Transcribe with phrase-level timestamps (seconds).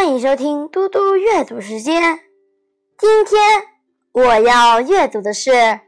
[0.00, 2.20] 欢迎收听嘟嘟阅读时间。
[2.96, 3.38] 今天
[4.12, 5.50] 我要阅读的是《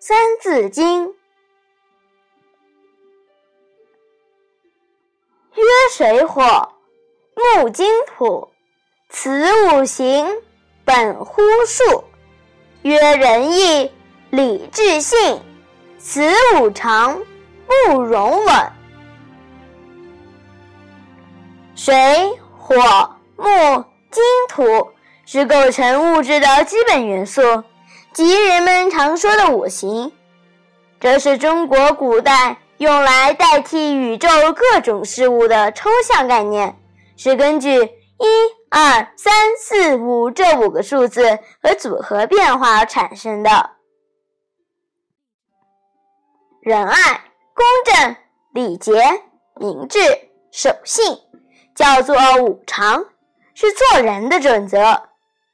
[0.00, 1.06] 三字经》。
[5.54, 6.72] 曰水火，
[7.36, 8.50] 木金土，
[9.08, 9.30] 此
[9.68, 10.26] 五行
[10.84, 12.02] 本乎数。
[12.82, 13.88] 曰仁义
[14.30, 15.40] 礼智信，
[16.00, 16.28] 此
[16.58, 17.22] 五常
[17.68, 18.72] 不容紊。
[21.76, 21.94] 水
[22.58, 24.92] 火木金土
[25.26, 27.42] 是构成物质的基本元素，
[28.12, 30.12] 即人们常说的五行。
[31.00, 36.78] 这是中国古代用来代替宇宙各种事物的抽象概念，
[37.16, 38.26] 是根据一、
[38.70, 43.70] 二、三、四、五这五个数字和组合变化而产生的。
[46.60, 48.16] 仁爱、公正、
[48.52, 48.92] 礼节、
[49.56, 49.98] 明智、
[50.52, 51.18] 守信。
[51.74, 53.04] 叫做五常，
[53.54, 55.08] 是做人的准则。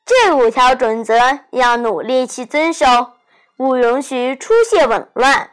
[0.05, 1.15] 这五条准则
[1.51, 2.87] 要努力去遵守，
[3.57, 5.51] 不容许出现紊乱。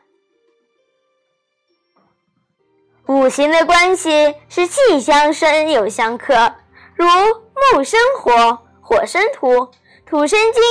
[3.05, 6.55] 五行的关系是气相生又相克，
[6.95, 7.05] 如
[7.73, 9.69] 木生火，火生土，
[10.05, 10.63] 土生金，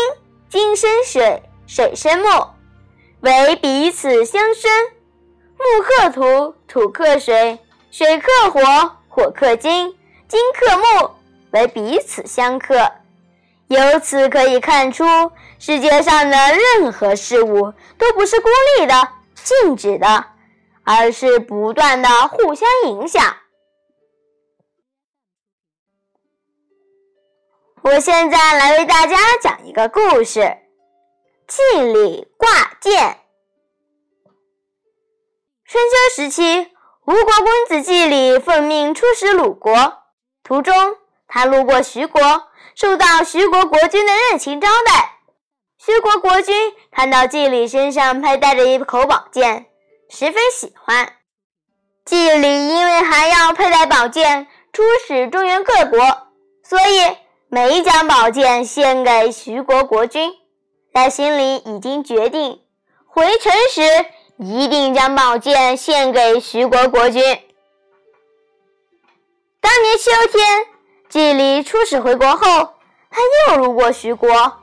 [0.49, 2.47] 金生水，水生木，
[3.21, 4.71] 为彼此相生。
[5.59, 7.59] 木克土，土克水，
[7.91, 8.61] 水克火。
[9.09, 9.97] 火克金，
[10.29, 11.11] 金克木，
[11.57, 12.93] 为彼此相克。
[13.69, 15.05] 由此可以看出，
[15.59, 18.49] 世界上的任何事物都不是孤
[18.79, 20.27] 立的、静止的，
[20.85, 23.37] 而是不断的互相影响。
[27.83, 30.59] 我现在来为大家讲一个故事：
[31.47, 33.19] 祭礼挂件。
[35.65, 36.73] 春秋时期。
[37.07, 40.03] 吴国公子季礼奉命出使鲁国，
[40.43, 40.75] 途中
[41.29, 42.21] 他路过徐国，
[42.75, 45.19] 受到徐国国君的热情招待。
[45.79, 49.67] 徐国国君看到季礼身上佩戴着一口宝剑，
[50.09, 51.13] 十分喜欢。
[52.05, 55.99] 季礼因为还要佩戴宝剑出使中原各国，
[56.63, 57.17] 所以
[57.49, 60.33] 没将宝剑献给徐国国君，
[60.95, 62.61] 在心里已经决定
[63.07, 63.83] 回城时。
[64.39, 67.23] 一定将宝剑献给徐国国君。
[69.63, 70.67] 当年秋天，
[71.09, 72.75] 季礼出使回国后，
[73.11, 74.59] 他又路过徐国，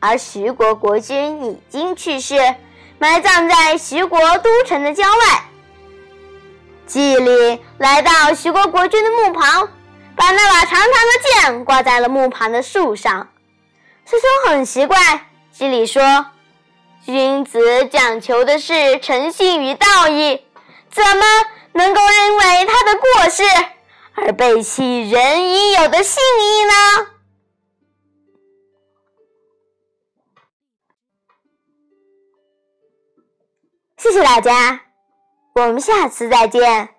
[0.00, 2.36] 而徐国国君已经去世，
[2.98, 5.44] 埋葬在徐国都城的郊外。
[6.86, 9.68] 季礼来到徐国国君的墓旁，
[10.14, 13.28] 把那把长长的剑挂在了墓旁的树上。
[14.04, 14.96] 师兄很奇怪，
[15.52, 16.26] 季礼说。
[17.04, 20.44] 君子讲求的是诚信与道义，
[20.90, 21.24] 怎么
[21.72, 23.42] 能够因为他的过失
[24.24, 26.72] 而背弃人应有的信义呢？
[33.96, 34.80] 谢谢大家，
[35.54, 36.97] 我们下次再见。